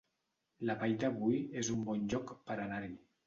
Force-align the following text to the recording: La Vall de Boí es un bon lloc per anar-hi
La 0.69 0.75
Vall 0.83 0.95
de 1.03 1.11
Boí 1.17 1.37
es 1.63 1.71
un 1.75 1.85
bon 1.91 2.09
lloc 2.15 2.35
per 2.49 2.59
anar-hi 2.67 2.93